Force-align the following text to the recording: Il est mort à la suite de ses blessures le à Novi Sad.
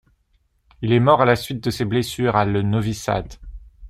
Il 0.81 0.93
est 0.93 0.99
mort 0.99 1.21
à 1.21 1.25
la 1.25 1.35
suite 1.35 1.63
de 1.63 1.69
ses 1.69 1.85
blessures 1.85 2.33
le 2.45 2.59
à 2.61 2.63
Novi 2.63 2.95
Sad. 2.95 3.35